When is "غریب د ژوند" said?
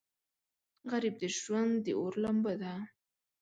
0.91-1.73